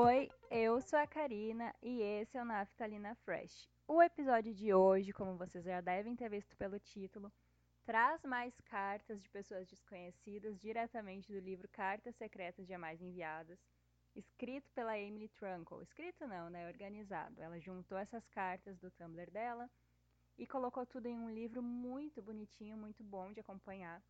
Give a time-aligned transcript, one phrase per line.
[0.00, 3.68] Oi, eu sou a Karina e esse é o Naftalina Fresh.
[3.88, 7.32] O episódio de hoje, como vocês já devem ter visto pelo título,
[7.84, 13.58] traz mais cartas de pessoas desconhecidas diretamente do livro Cartas Secretas Jamais Enviadas,
[14.14, 15.82] escrito pela Emily Trunkle.
[15.82, 16.68] Escrito não, né?
[16.68, 17.42] Organizado.
[17.42, 19.68] Ela juntou essas cartas do Tumblr dela
[20.38, 24.00] e colocou tudo em um livro muito bonitinho, muito bom de acompanhar.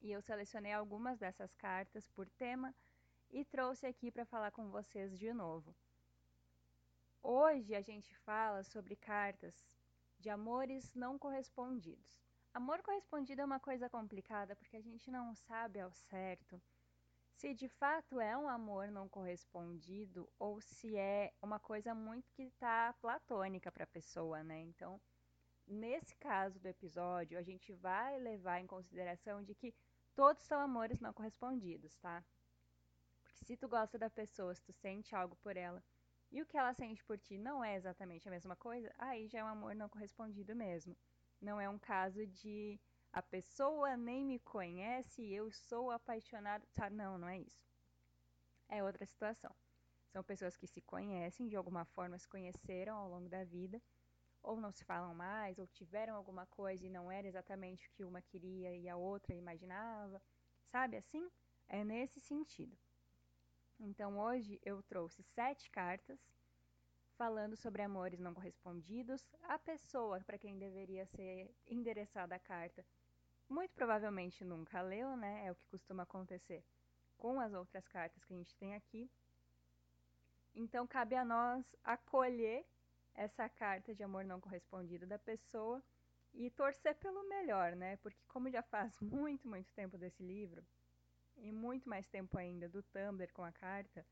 [0.00, 2.74] E eu selecionei algumas dessas cartas por tema
[3.30, 5.74] e trouxe aqui para falar com vocês de novo.
[7.22, 9.54] Hoje a gente fala sobre cartas
[10.18, 12.20] de amores não correspondidos.
[12.52, 16.60] Amor correspondido é uma coisa complicada porque a gente não sabe ao certo
[17.40, 22.42] se de fato é um amor não correspondido ou se é uma coisa muito que
[22.42, 24.60] está platônica para a pessoa, né?
[24.60, 25.00] Então,
[25.66, 29.74] nesse caso do episódio, a gente vai levar em consideração de que
[30.14, 32.22] todos são amores não correspondidos, tá?
[33.40, 35.82] Porque se tu gosta da pessoa, se tu sente algo por ela,
[36.30, 39.40] e o que ela sente por ti não é exatamente a mesma coisa, aí já
[39.40, 40.94] é um amor não correspondido mesmo.
[41.40, 42.78] Não é um caso de
[43.12, 46.64] a pessoa nem me conhece e eu sou apaixonado.
[46.74, 46.88] Tá?
[46.90, 47.66] Não, não é isso.
[48.68, 49.50] É outra situação.
[50.12, 53.80] São pessoas que se conhecem, de alguma forma se conheceram ao longo da vida,
[54.42, 58.04] ou não se falam mais, ou tiveram alguma coisa e não era exatamente o que
[58.04, 60.22] uma queria e a outra imaginava.
[60.70, 61.28] Sabe assim?
[61.68, 62.76] É nesse sentido.
[63.80, 66.18] Então hoje eu trouxe sete cartas
[67.16, 69.22] falando sobre amores não correspondidos.
[69.42, 72.84] A pessoa para quem deveria ser endereçada a carta
[73.48, 75.46] muito provavelmente nunca leu, né?
[75.46, 76.62] É o que costuma acontecer
[77.18, 79.10] com as outras cartas que a gente tem aqui.
[80.54, 82.64] Então cabe a nós acolher
[83.14, 85.82] essa carta de amor não correspondido da pessoa
[86.32, 87.96] e torcer pelo melhor, né?
[87.96, 90.64] Porque como já faz muito, muito tempo desse livro,
[91.40, 94.06] e muito mais tempo ainda do Tumblr com a carta,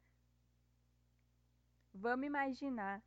[1.92, 3.02] vamos imaginar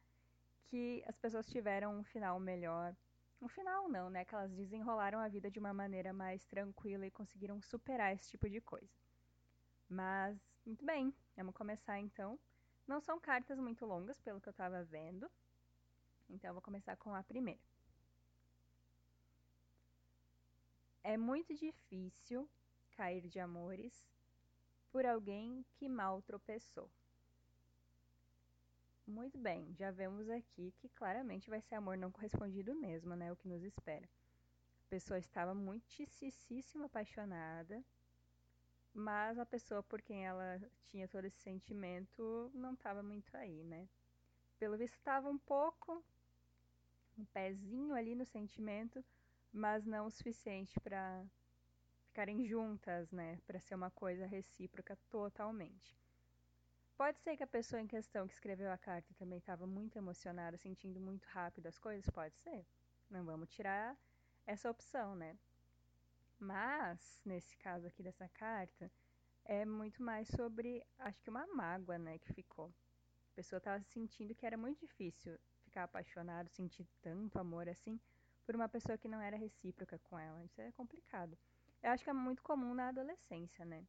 [0.66, 2.96] que as pessoas tiveram um final melhor.
[3.42, 4.24] Um final não, né?
[4.24, 8.50] Que elas desenrolaram a vida de uma maneira mais tranquila e conseguiram superar esse tipo
[8.50, 8.94] de coisa.
[9.90, 12.40] Mas, muito bem, vamos começar então.
[12.88, 15.30] Não são cartas muito longas, pelo que eu estava vendo.
[16.30, 17.60] Então, eu vou começar com a primeira.
[21.04, 22.48] É muito difícil
[23.02, 24.06] cair de amores
[24.92, 26.88] por alguém que mal tropeçou.
[29.08, 33.32] Muito bem, já vemos aqui que claramente vai ser amor não correspondido mesmo, né?
[33.32, 34.08] O que nos espera.
[34.86, 37.84] A pessoa estava muitíssimo apaixonada,
[38.94, 43.90] mas a pessoa por quem ela tinha todo esse sentimento não estava muito aí, né?
[44.60, 46.04] Pelo visto estava um pouco,
[47.18, 49.04] um pezinho ali no sentimento,
[49.52, 51.26] mas não o suficiente para
[52.12, 55.98] ficarem juntas, né, para ser uma coisa recíproca totalmente.
[56.98, 60.58] Pode ser que a pessoa em questão que escreveu a carta também estava muito emocionada,
[60.58, 62.66] sentindo muito rápido as coisas, pode ser.
[63.10, 63.98] Não vamos tirar
[64.46, 65.38] essa opção, né?
[66.38, 68.92] Mas, nesse caso aqui dessa carta,
[69.46, 72.74] é muito mais sobre, acho que uma mágoa, né, que ficou.
[73.32, 77.98] A pessoa estava sentindo que era muito difícil ficar apaixonado, sentir tanto amor assim,
[78.46, 80.44] por uma pessoa que não era recíproca com ela.
[80.44, 81.38] Isso é complicado.
[81.84, 83.84] Eu acho que é muito comum na adolescência, né?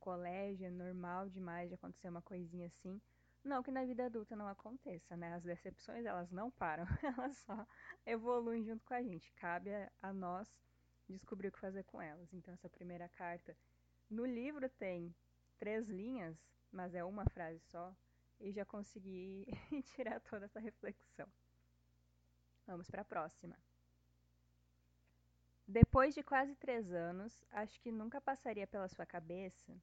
[0.00, 3.00] Colégio é normal demais de acontecer uma coisinha assim.
[3.44, 5.34] Não que na vida adulta não aconteça, né?
[5.34, 6.84] As decepções, elas não param,
[7.16, 7.66] elas só
[8.04, 9.32] evoluem junto com a gente.
[9.34, 9.70] Cabe
[10.02, 10.50] a, nós
[11.08, 12.32] descobrir o que fazer com elas.
[12.32, 13.56] Então, essa primeira carta
[14.10, 15.14] no livro tem
[15.58, 16.36] três linhas,
[16.72, 17.94] mas é uma frase só,
[18.40, 19.46] e já consegui
[19.94, 21.28] tirar toda essa reflexão.
[22.66, 23.56] Vamos para a próxima.
[25.66, 29.74] Depois de quase três anos, acho que nunca passaria pela sua cabeça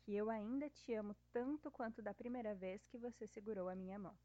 [0.00, 3.98] que eu ainda te amo tanto quanto da primeira vez que você segurou a minha
[3.98, 4.16] mão.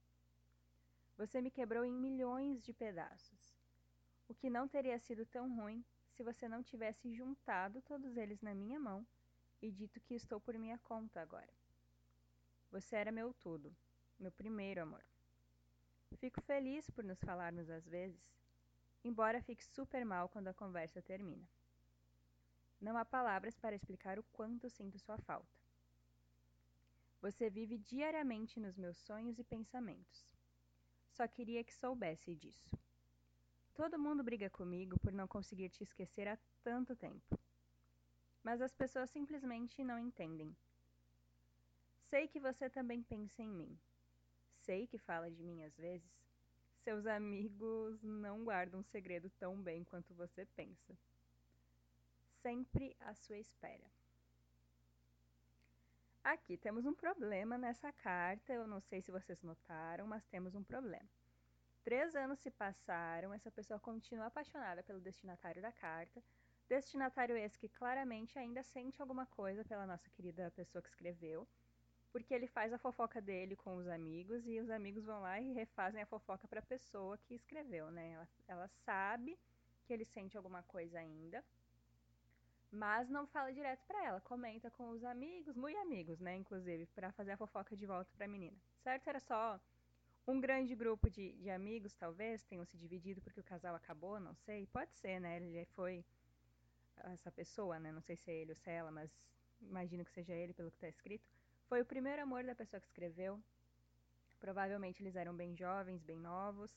[1.18, 3.54] Você me quebrou em milhões de pedaços,
[4.30, 5.84] o que não teria sido tão ruim
[6.14, 9.06] se você não tivesse juntado todos eles na minha mão
[9.62, 11.54] e dito que estou por minha conta agora.
[12.72, 13.76] Você era meu tudo,
[14.18, 15.04] meu primeiro amor.
[16.18, 18.22] Fico feliz por nos falarmos às vezes
[19.04, 21.48] embora fique super mal quando a conversa termina.
[22.80, 25.64] Não há palavras para explicar o quanto sinto sua falta.
[27.22, 30.28] Você vive diariamente nos meus sonhos e pensamentos.
[31.12, 32.78] Só queria que soubesse disso.
[33.74, 37.40] Todo mundo briga comigo por não conseguir te esquecer há tanto tempo.
[38.44, 40.56] Mas as pessoas simplesmente não entendem.
[42.10, 43.80] Sei que você também pensa em mim.
[44.58, 46.23] Sei que fala de mim às vezes,
[46.84, 50.98] seus amigos não guardam um segredo tão bem quanto você pensa.
[52.42, 53.90] Sempre à sua espera.
[56.24, 60.64] Aqui temos um problema nessa carta, eu não sei se vocês notaram, mas temos um
[60.64, 61.10] problema.
[61.84, 66.24] Três anos se passaram, essa pessoa continua apaixonada pelo destinatário da carta,
[66.70, 71.48] destinatário esse que claramente ainda sente alguma coisa pela nossa querida pessoa que escreveu,
[72.14, 75.52] porque ele faz a fofoca dele com os amigos e os amigos vão lá e
[75.52, 78.12] refazem a fofoca para a pessoa que escreveu, né?
[78.12, 79.38] Ela, ela sabe
[79.84, 81.44] que ele sente alguma coisa ainda,
[82.72, 87.12] mas não fala direto para ela, comenta com os amigos, muito amigos, né, inclusive, para
[87.12, 88.58] fazer a fofoca de volta para a menina.
[88.84, 89.08] Certo?
[89.08, 89.60] Era só
[90.28, 94.36] um grande grupo de, de amigos, talvez, tenham se dividido porque o casal acabou, não
[94.36, 94.68] sei.
[94.68, 95.38] Pode ser, né?
[95.38, 96.06] Ele foi
[96.98, 97.92] essa pessoa, né?
[97.92, 99.12] Não sei se é ele ou se é ela, mas
[99.62, 101.33] imagino que seja ele pelo que está escrito.
[101.74, 103.42] Foi o primeiro amor da pessoa que escreveu.
[104.40, 106.72] Provavelmente eles eram bem jovens, bem novos.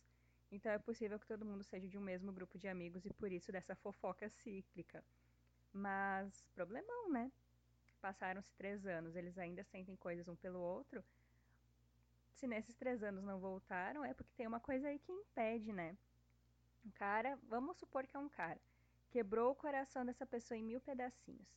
[0.50, 3.30] Então é possível que todo mundo seja de um mesmo grupo de amigos e por
[3.30, 5.04] isso dessa fofoca cíclica.
[5.70, 7.30] Mas, problemão, né?
[8.00, 11.04] Passaram-se três anos, eles ainda sentem coisas um pelo outro.
[12.32, 15.94] Se nesses três anos não voltaram, é porque tem uma coisa aí que impede, né?
[16.86, 18.58] Um cara, vamos supor que é um cara,
[19.10, 21.54] quebrou o coração dessa pessoa em mil pedacinhos.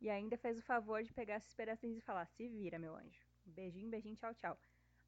[0.00, 3.26] E ainda fez o favor de pegar esses pedacinhos e falar: se vira, meu anjo.
[3.44, 4.58] Beijinho, beijinho, tchau, tchau.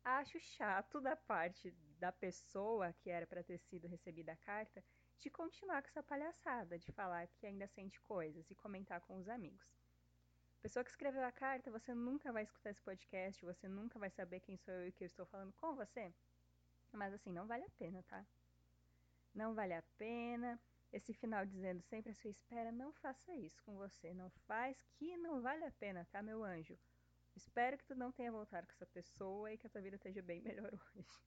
[0.05, 4.83] Acho chato da parte da pessoa que era para ter sido recebida a carta
[5.21, 9.29] de continuar com essa palhaçada, de falar que ainda sente coisas e comentar com os
[9.29, 9.73] amigos.
[10.61, 14.41] Pessoa que escreveu a carta, você nunca vai escutar esse podcast, você nunca vai saber
[14.41, 16.13] quem sou eu e que eu estou falando com você.
[16.93, 18.25] Mas assim, não vale a pena, tá?
[19.35, 20.61] Não vale a pena.
[20.93, 24.13] Esse final dizendo sempre a sua espera, não faça isso com você.
[24.13, 26.79] Não faz que não vale a pena, tá, meu anjo?
[27.35, 30.21] Espero que tu não tenha voltado com essa pessoa e que a tua vida esteja
[30.21, 31.21] bem melhor hoje.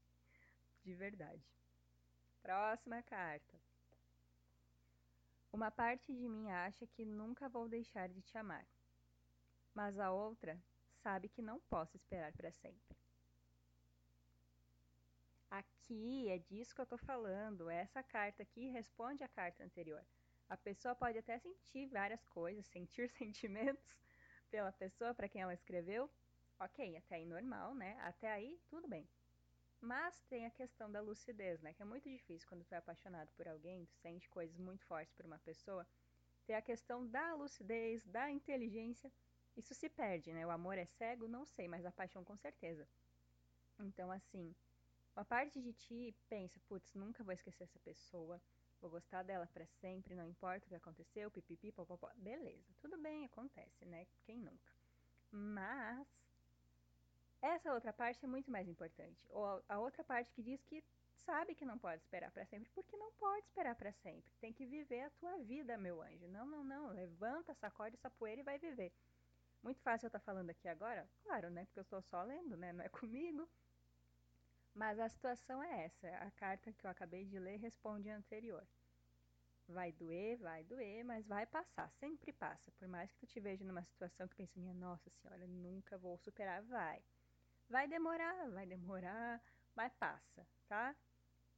[0.84, 1.44] De verdade.
[2.44, 3.60] Próxima carta.
[5.52, 8.68] Uma parte de mim acha que nunca vou deixar de te amar,
[9.74, 10.62] mas a outra
[11.02, 12.96] sabe que não posso esperar para sempre.
[15.56, 17.70] Aqui é disso que eu estou falando.
[17.70, 20.04] Essa carta aqui responde à carta anterior.
[20.50, 23.96] A pessoa pode até sentir várias coisas, sentir sentimentos
[24.52, 26.10] pela pessoa para quem ela escreveu.
[26.60, 27.98] Ok, até aí normal, né?
[28.02, 29.08] Até aí tudo bem.
[29.80, 31.74] Mas tem a questão da lucidez, né?
[31.74, 35.14] Que é muito difícil quando tu é apaixonado por alguém, tu sente coisas muito fortes
[35.14, 35.88] por uma pessoa.
[36.46, 39.10] Tem a questão da lucidez, da inteligência.
[39.56, 40.46] Isso se perde, né?
[40.46, 41.30] O amor é cego?
[41.30, 42.86] Não sei, mas a paixão com certeza.
[43.80, 44.54] Então, assim,
[45.16, 48.42] uma parte de ti pensa, putz, nunca vou esquecer essa pessoa,
[48.82, 52.12] vou gostar dela para sempre, não importa o que aconteceu, pipipi, popopó.
[52.18, 54.06] Beleza, tudo bem, acontece, né?
[54.26, 54.74] Quem nunca?
[55.32, 56.08] Mas
[57.42, 59.26] essa outra parte é muito mais importante.
[59.30, 60.84] Ou a outra parte que diz que
[61.26, 64.32] sabe que não pode esperar para sempre, porque não pode esperar para sempre.
[64.40, 66.28] Tem que viver a tua vida, meu anjo.
[66.28, 66.88] Não, não, não.
[66.90, 68.92] Levanta, sacode essa poeira e vai viver.
[69.64, 71.08] Muito fácil eu estar tá falando aqui agora?
[71.24, 71.66] Claro, né?
[71.66, 72.72] Porque eu estou só lendo, né?
[72.74, 73.48] Não é comigo.
[74.76, 76.08] Mas a situação é essa.
[76.18, 78.68] A carta que eu acabei de ler responde a anterior.
[79.70, 82.72] Vai doer, vai doer, mas vai passar, sempre passa.
[82.74, 86.18] Por mais que tu te veja numa situação que pense, minha nossa senhora, nunca vou
[86.18, 87.02] superar, vai.
[87.70, 89.42] Vai demorar, vai demorar,
[89.74, 90.96] mas passa, tá?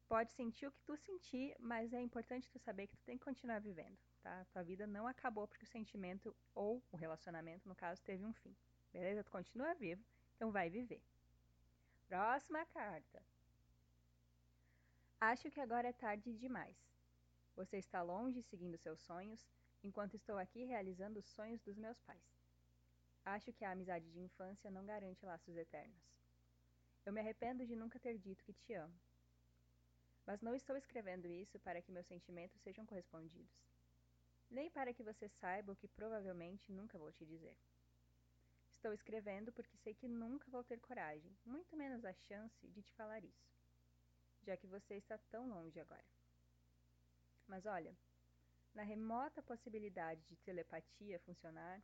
[0.07, 3.25] Pode sentir o que tu sentir, mas é importante tu saber que tu tem que
[3.25, 4.45] continuar vivendo, tá?
[4.45, 8.55] Tua vida não acabou porque o sentimento ou o relacionamento, no caso, teve um fim.
[8.93, 9.24] Beleza?
[9.24, 10.05] Tu continua vivo,
[10.36, 11.01] então vai viver.
[12.07, 13.21] Próxima carta.
[15.19, 16.77] Acho que agora é tarde demais.
[17.53, 19.45] Você está longe seguindo seus sonhos,
[19.83, 22.23] enquanto estou aqui realizando os sonhos dos meus pais.
[23.25, 26.01] Acho que a amizade de infância não garante laços eternos.
[27.05, 28.97] Eu me arrependo de nunca ter dito que te amo.
[30.25, 33.51] Mas não estou escrevendo isso para que meus sentimentos sejam correspondidos,
[34.49, 37.57] nem para que você saiba o que provavelmente nunca vou te dizer.
[38.77, 42.93] Estou escrevendo porque sei que nunca vou ter coragem, muito menos a chance de te
[42.93, 43.51] falar isso,
[44.43, 46.05] já que você está tão longe agora.
[47.48, 47.98] Mas olha,
[48.75, 51.81] na remota possibilidade de telepatia funcionar,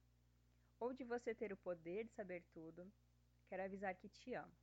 [0.80, 2.90] ou de você ter o poder de saber tudo,
[3.48, 4.54] quero avisar que te amo.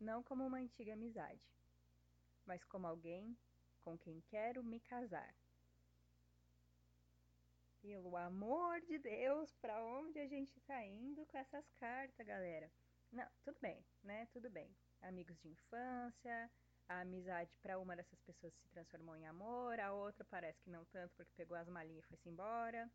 [0.00, 1.46] Não como uma antiga amizade,
[2.46, 3.36] mas como alguém
[3.82, 5.34] com quem quero me casar.
[7.80, 12.70] Pelo amor de Deus, para onde a gente está indo com essas cartas, galera?
[13.12, 14.26] Não, tudo bem, né?
[14.32, 14.68] Tudo bem.
[15.00, 16.50] Amigos de infância,
[16.88, 20.84] a amizade para uma dessas pessoas se transformou em amor, a outra parece que não
[20.86, 22.90] tanto porque pegou as malinhas e foi-se embora.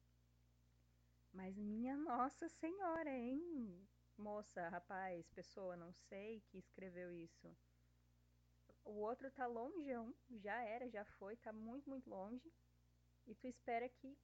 [1.31, 3.87] Mas minha Nossa Senhora, hein?
[4.17, 7.55] Moça, rapaz, pessoa, não sei, que escreveu isso.
[8.83, 12.51] O outro tá longeão, já era, já foi, tá muito, muito longe.
[13.25, 14.15] E tu espera que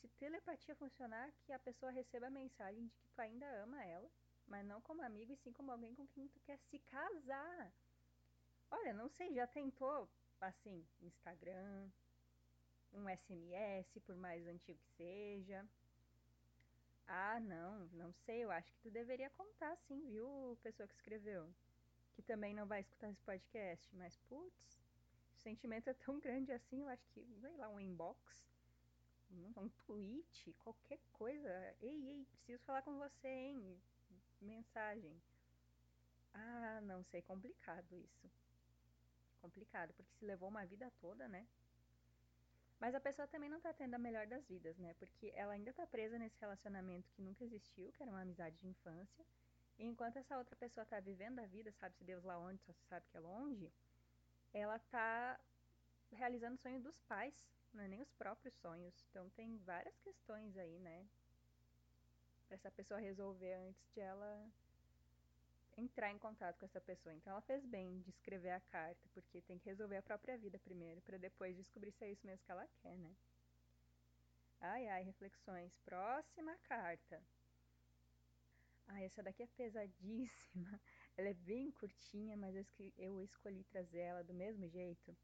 [0.00, 4.10] se telepatia funcionar, que a pessoa receba a mensagem de que tu ainda ama ela,
[4.46, 7.72] mas não como amigo, e sim como alguém com quem tu quer se casar.
[8.70, 10.08] Olha, não sei, já tentou,
[10.40, 11.90] assim, Instagram,
[12.92, 15.68] um SMS, por mais antigo que seja.
[17.06, 21.52] Ah, não, não sei, eu acho que tu deveria contar sim, viu, pessoa que escreveu.
[22.14, 24.80] Que também não vai escutar esse podcast, mas putz,
[25.34, 28.44] o sentimento é tão grande assim, eu acho que, sei lá, um inbox,
[29.30, 31.74] um, tweet, qualquer coisa.
[31.80, 33.80] Ei, ei, preciso falar com você, hein?
[34.40, 35.20] Mensagem.
[36.32, 38.30] Ah, não sei, complicado isso.
[39.40, 41.46] Complicado, porque se levou uma vida toda, né?
[42.78, 44.94] Mas a pessoa também não tá tendo a melhor das vidas, né?
[44.94, 48.68] Porque ela ainda tá presa nesse relacionamento que nunca existiu, que era uma amizade de
[48.68, 49.24] infância.
[49.78, 52.84] E enquanto essa outra pessoa tá vivendo a vida, sabe-se Deus lá onde, só se
[52.86, 53.70] sabe que é longe,
[54.52, 55.38] ela tá
[56.12, 57.34] realizando o sonho dos pais,
[57.78, 58.94] é nem os próprios sonhos.
[59.10, 61.06] Então tem várias questões aí, né?
[62.46, 64.50] Pra essa pessoa resolver antes de ela
[65.76, 67.14] entrar em contato com essa pessoa.
[67.14, 70.58] Então ela fez bem de escrever a carta, porque tem que resolver a própria vida
[70.58, 73.14] primeiro, para depois descobrir se é isso mesmo que ela quer, né?
[74.60, 75.72] Ai, ai, reflexões.
[75.84, 77.22] Próxima carta.
[78.88, 80.30] Ah, essa daqui é pesadíssima.
[81.16, 82.54] Ela é bem curtinha, mas
[82.96, 85.16] eu escolhi trazer ela do mesmo jeito.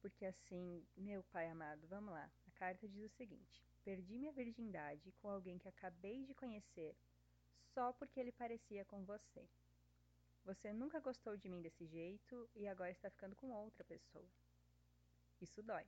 [0.00, 2.30] Porque assim, meu pai amado, vamos lá.
[2.46, 6.94] A carta diz o seguinte: Perdi minha virgindade com alguém que acabei de conhecer
[7.74, 9.48] só porque ele parecia com você.
[10.44, 14.28] Você nunca gostou de mim desse jeito e agora está ficando com outra pessoa.
[15.40, 15.86] Isso dói.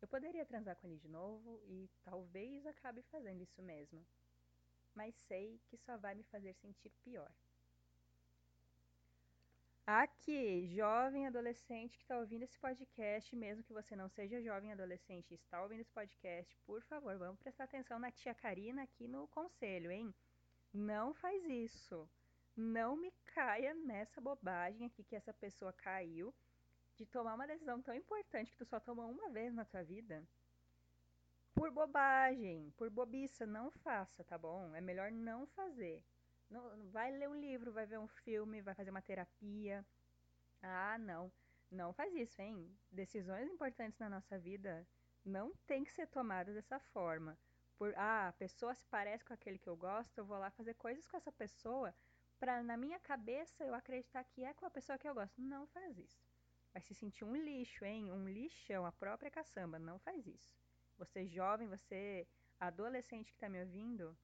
[0.00, 4.04] Eu poderia transar com ele de novo e talvez acabe fazendo isso mesmo,
[4.94, 7.30] mas sei que só vai me fazer sentir pior.
[9.90, 15.30] Aqui, jovem adolescente que está ouvindo esse podcast, mesmo que você não seja jovem adolescente
[15.30, 19.26] e está ouvindo esse podcast, por favor, vamos prestar atenção na tia Karina aqui no
[19.28, 20.14] conselho, hein?
[20.74, 22.06] Não faz isso
[22.58, 26.34] não me caia nessa bobagem aqui que essa pessoa caiu
[26.96, 30.26] de tomar uma decisão tão importante que tu só toma uma vez na tua vida.
[31.54, 34.74] Por bobagem, por bobiça, não faça, tá bom?
[34.74, 36.02] É melhor não fazer.
[36.50, 39.84] Não, vai ler um livro, vai ver um filme, vai fazer uma terapia.
[40.62, 41.30] Ah, não.
[41.70, 42.74] Não faz isso, hein?
[42.90, 44.86] Decisões importantes na nossa vida
[45.24, 47.38] não tem que ser tomadas dessa forma.
[47.76, 50.74] Por, ah, a pessoa se parece com aquele que eu gosto, eu vou lá fazer
[50.74, 51.94] coisas com essa pessoa
[52.38, 55.40] para na minha cabeça eu acreditar que é com a pessoa que eu gosto.
[55.40, 56.24] Não faz isso.
[56.72, 58.10] Vai se sentir um lixo, hein?
[58.12, 59.78] Um lixão, a própria caçamba.
[59.78, 60.56] Não faz isso.
[60.96, 62.26] Você jovem, você
[62.58, 64.16] adolescente que está me ouvindo,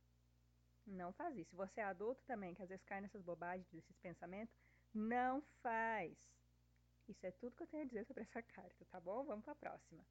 [0.87, 1.57] não faz isso.
[1.57, 4.55] Você é adulto também, que às vezes cai nessas bobagens, desses pensamentos,
[4.93, 6.17] não faz.
[7.09, 9.25] Isso é tudo que eu tenho a dizer sobre essa carta, tá bom?
[9.25, 10.05] Vamos para a próxima.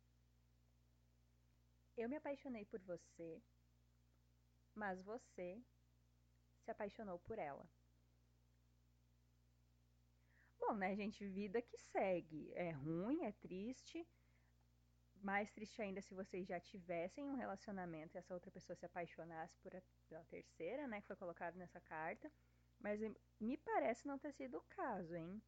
[1.97, 3.41] Eu me apaixonei por você,
[4.75, 5.61] mas você
[6.63, 7.67] se apaixonou por ela.
[10.59, 11.25] Bom, né, gente?
[11.27, 12.51] Vida que segue.
[12.55, 14.07] É ruim, é triste.
[15.23, 19.57] Mais triste ainda se vocês já tivessem um relacionamento e essa outra pessoa se apaixonasse
[19.59, 20.99] por a, pela terceira, né?
[20.99, 22.29] Que foi colocado nessa carta.
[22.77, 22.99] Mas
[23.39, 25.41] me parece não ter sido o caso, hein?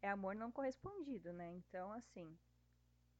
[0.00, 1.52] É amor não correspondido, né?
[1.52, 2.38] Então, assim,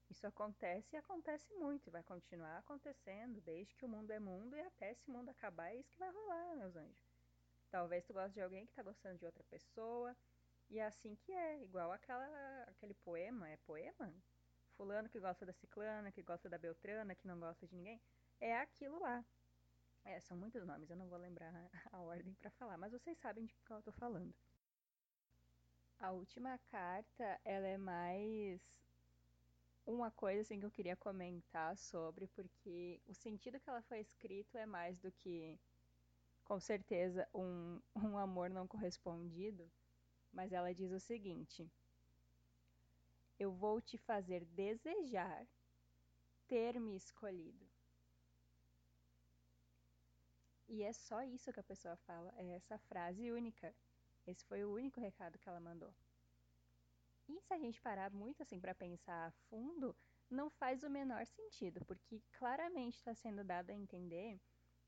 [0.08, 4.56] isso acontece e acontece muito e vai continuar acontecendo desde que o mundo é mundo
[4.56, 7.12] e até esse mundo acabar é isso que vai rolar, meus anjos.
[7.70, 10.16] Talvez tu goste de alguém que tá gostando de outra pessoa,
[10.70, 14.10] e é assim que é, igual aquela, aquele poema, é poema?
[14.78, 18.00] Fulano que gosta da ciclana, que gosta da beltrana, que não gosta de ninguém.
[18.40, 19.22] É aquilo lá.
[20.04, 21.52] É, são muitos nomes, eu não vou lembrar
[21.92, 24.32] a ordem para falar, mas vocês sabem de qual eu tô falando.
[25.98, 28.62] A última carta, ela é mais
[29.84, 34.56] uma coisa assim que eu queria comentar sobre, porque o sentido que ela foi escrito
[34.56, 35.58] é mais do que,
[36.44, 39.68] com certeza, um, um amor não correspondido
[40.32, 41.68] mas ela diz o seguinte:
[43.38, 45.46] Eu vou te fazer desejar
[46.46, 47.66] ter me escolhido.
[50.68, 53.74] E é só isso que a pessoa fala, é essa frase única.
[54.26, 55.94] Esse foi o único recado que ela mandou.
[57.28, 59.94] E se a gente parar muito assim para pensar a fundo,
[60.30, 64.38] não faz o menor sentido, porque claramente está sendo dado a entender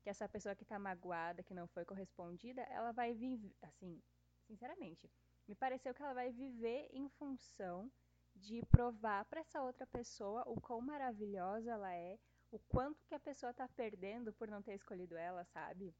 [0.01, 4.01] que essa pessoa que está magoada, que não foi correspondida, ela vai viver, assim,
[4.47, 5.09] sinceramente,
[5.47, 7.91] me pareceu que ela vai viver em função
[8.41, 12.17] de provar para essa outra pessoa o quão maravilhosa ela é,
[12.51, 15.93] o quanto que a pessoa está perdendo por não ter escolhido ela, sabe?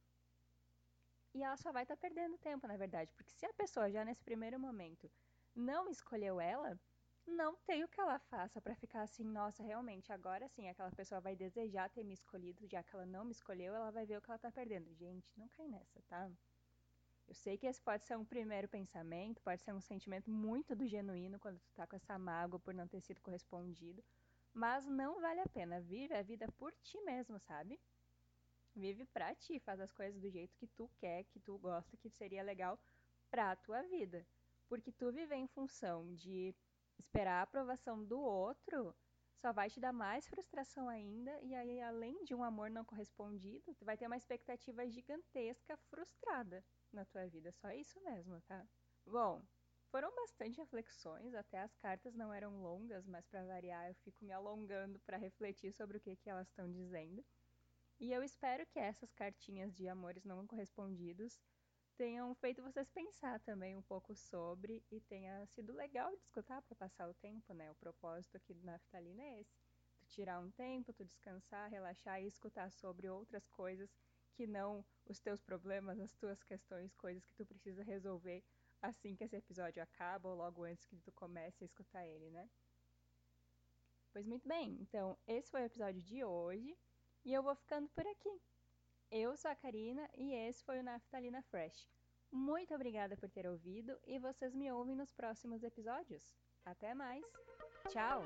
[1.34, 4.04] E ela só vai estar tá perdendo tempo, na verdade, porque se a pessoa já
[4.04, 5.10] nesse primeiro momento
[5.56, 6.78] não escolheu ela,
[7.26, 11.22] não tem o que ela faça para ficar assim, nossa, realmente, agora sim, aquela pessoa
[11.22, 14.22] vai desejar ter me escolhido, já que ela não me escolheu, ela vai ver o
[14.22, 14.94] que ela tá perdendo.
[14.96, 16.30] Gente, não cai nessa, tá?
[17.32, 20.86] Eu sei que esse pode ser um primeiro pensamento, pode ser um sentimento muito do
[20.86, 24.04] genuíno quando tu tá com essa mágoa por não ter sido correspondido,
[24.54, 25.80] mas não vale a pena.
[25.80, 27.80] Vive a vida por ti mesmo, sabe?
[28.76, 32.10] Vive pra ti, faz as coisas do jeito que tu quer, que tu gosta, que
[32.10, 32.78] seria legal
[33.30, 34.28] pra tua vida.
[34.68, 36.54] Porque tu viver em função de
[37.00, 38.94] esperar a aprovação do outro
[39.38, 43.74] só vai te dar mais frustração ainda e aí além de um amor não correspondido,
[43.74, 46.62] tu vai ter uma expectativa gigantesca frustrada
[46.96, 48.66] na tua vida, só isso mesmo, tá?
[49.06, 49.42] Bom,
[49.92, 54.32] foram bastante reflexões, até as cartas não eram longas, mas para variar eu fico me
[54.32, 57.24] alongando para refletir sobre o que que elas estão dizendo.
[58.00, 61.40] E eu espero que essas cartinhas de amores não correspondidos
[61.98, 66.76] tenham feito vocês pensar também um pouco sobre e tenha sido legal de escutar para
[66.76, 67.70] passar o tempo, né?
[67.70, 69.56] O propósito aqui do Naftalina é esse.
[70.00, 73.94] Tu tirar um tempo, tu descansar, relaxar e escutar sobre outras coisas
[74.32, 78.44] que não os teus problemas, as tuas questões, coisas que tu precisa resolver
[78.82, 82.50] assim que esse episódio acaba ou logo antes que tu comece a escutar ele, né?
[84.12, 86.78] Pois muito bem, então esse foi o episódio de hoje
[87.24, 88.42] e eu vou ficando por aqui.
[89.10, 91.88] Eu sou a Karina e esse foi o Naftalina Fresh.
[92.32, 96.36] Muito obrigada por ter ouvido e vocês me ouvem nos próximos episódios.
[96.66, 97.26] Até mais!
[97.90, 98.24] Tchau!